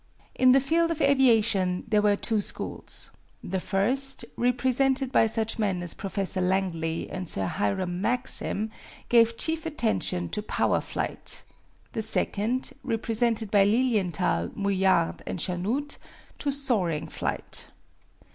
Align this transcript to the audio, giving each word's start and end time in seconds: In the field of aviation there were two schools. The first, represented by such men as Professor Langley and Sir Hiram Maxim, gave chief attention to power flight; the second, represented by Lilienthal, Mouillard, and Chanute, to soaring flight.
In 0.33 0.51
the 0.51 0.59
field 0.59 0.89
of 0.89 0.99
aviation 0.99 1.83
there 1.87 2.01
were 2.01 2.15
two 2.15 2.41
schools. 2.41 3.11
The 3.43 3.59
first, 3.59 4.25
represented 4.35 5.11
by 5.11 5.27
such 5.27 5.59
men 5.59 5.83
as 5.83 5.93
Professor 5.93 6.41
Langley 6.41 7.07
and 7.07 7.29
Sir 7.29 7.45
Hiram 7.45 8.01
Maxim, 8.01 8.71
gave 9.09 9.37
chief 9.37 9.63
attention 9.63 10.27
to 10.29 10.41
power 10.41 10.81
flight; 10.81 11.43
the 11.93 12.01
second, 12.01 12.71
represented 12.83 13.51
by 13.51 13.63
Lilienthal, 13.63 14.49
Mouillard, 14.55 15.21
and 15.27 15.37
Chanute, 15.39 15.97
to 16.39 16.51
soaring 16.51 17.05
flight. 17.07 17.67